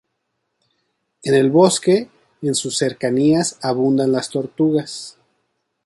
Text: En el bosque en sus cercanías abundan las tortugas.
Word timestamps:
En 1.21 1.35
el 1.35 1.51
bosque 1.51 2.09
en 2.41 2.55
sus 2.55 2.75
cercanías 2.75 3.59
abundan 3.61 4.11
las 4.11 4.31
tortugas. 4.31 5.19